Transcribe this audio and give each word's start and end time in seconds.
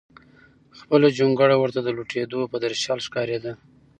خپله 0.79 1.07
جونګړه 1.17 1.55
ورته 1.57 1.79
د 1.83 1.89
لوټېدو 1.97 2.39
په 2.51 2.57
درشل 2.63 2.99
ښکارېده. 3.07 3.53